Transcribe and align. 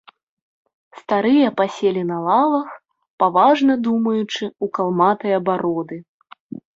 Старыя 0.99 1.49
паселі 1.59 2.03
на 2.11 2.17
лавах, 2.27 2.71
паважна 3.23 3.75
думаючы 3.89 4.43
ў 4.47 4.65
калматыя 4.79 5.37
бароды. 5.51 6.01